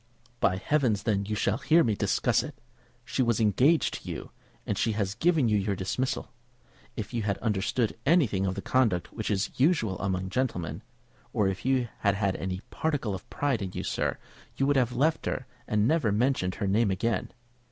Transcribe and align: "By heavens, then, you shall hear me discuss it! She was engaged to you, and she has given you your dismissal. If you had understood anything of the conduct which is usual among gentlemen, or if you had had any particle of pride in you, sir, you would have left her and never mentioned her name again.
"By 0.39 0.55
heavens, 0.57 1.03
then, 1.03 1.25
you 1.27 1.35
shall 1.35 1.59
hear 1.59 1.83
me 1.83 1.93
discuss 1.95 2.41
it! 2.41 2.59
She 3.05 3.21
was 3.21 3.39
engaged 3.39 3.93
to 4.01 4.09
you, 4.09 4.31
and 4.65 4.75
she 4.75 4.93
has 4.93 5.13
given 5.13 5.47
you 5.47 5.59
your 5.59 5.75
dismissal. 5.75 6.31
If 6.95 7.13
you 7.13 7.21
had 7.21 7.37
understood 7.37 7.95
anything 8.03 8.47
of 8.47 8.55
the 8.55 8.63
conduct 8.63 9.13
which 9.13 9.29
is 9.29 9.51
usual 9.59 9.99
among 9.99 10.29
gentlemen, 10.31 10.81
or 11.33 11.47
if 11.49 11.65
you 11.65 11.87
had 11.99 12.15
had 12.15 12.35
any 12.37 12.61
particle 12.71 13.13
of 13.13 13.29
pride 13.29 13.61
in 13.61 13.73
you, 13.73 13.83
sir, 13.83 14.17
you 14.57 14.65
would 14.65 14.75
have 14.75 14.95
left 14.95 15.27
her 15.27 15.45
and 15.67 15.87
never 15.87 16.11
mentioned 16.11 16.55
her 16.55 16.65
name 16.67 16.89
again. 16.89 17.31